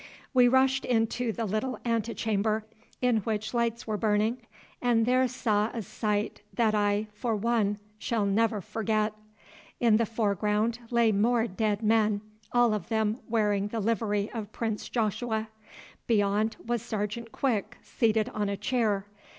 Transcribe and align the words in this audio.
We 0.33 0.47
rushed 0.47 0.83
into 0.83 1.31
the 1.31 1.45
little 1.45 1.77
antechamber, 1.85 2.65
in 3.03 3.17
which 3.17 3.53
lights 3.53 3.85
were 3.85 3.97
burning, 3.97 4.37
and 4.81 5.05
there 5.05 5.27
saw 5.27 5.69
a 5.75 5.83
sight 5.83 6.41
that 6.55 6.73
I 6.73 7.05
for 7.13 7.35
one 7.35 7.77
never 8.11 8.61
shall 8.61 8.61
forget. 8.61 9.13
In 9.79 9.97
the 9.97 10.07
foreground 10.07 10.79
lay 10.89 11.11
more 11.11 11.45
dead 11.45 11.83
men, 11.83 12.21
all 12.51 12.73
of 12.73 12.89
them 12.89 13.19
wearing 13.29 13.67
the 13.67 13.79
livery 13.79 14.31
of 14.33 14.51
Prince 14.51 14.89
Joshua. 14.89 15.49
Beyond 16.07 16.57
was 16.65 16.81
Sergeant 16.81 17.31
Quick, 17.31 17.77
seated 17.83 18.27
on 18.29 18.49
a 18.49 18.57
chair. 18.57 19.05